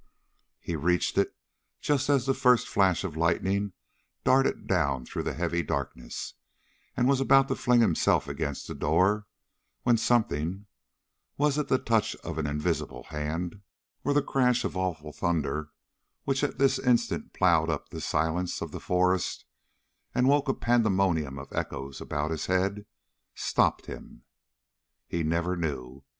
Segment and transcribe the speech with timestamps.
[0.59, 1.29] He reached it
[1.79, 3.73] just as the first flash of lightning
[4.23, 6.33] darted down through the heavy darkness,
[6.97, 9.27] and was about to fling himself against the door,
[9.83, 10.65] when something
[11.37, 13.61] was it the touch of an invisible hand,
[14.03, 15.69] or the crash of awful thunder
[16.23, 19.45] which at this instant plowed up the silence of the forest
[20.15, 22.87] and woke a pandemonium of echoes about his head?
[23.35, 24.23] stopped him.
[25.07, 26.03] He never knew.